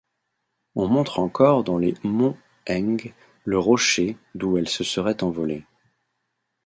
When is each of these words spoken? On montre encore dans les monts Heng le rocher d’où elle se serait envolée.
On 0.73 0.87
montre 0.87 1.19
encore 1.19 1.63
dans 1.63 1.77
les 1.77 1.93
monts 2.03 2.35
Heng 2.67 2.97
le 3.45 3.59
rocher 3.59 4.17
d’où 4.33 4.57
elle 4.57 4.67
se 4.67 4.83
serait 4.83 5.23
envolée. 5.23 5.63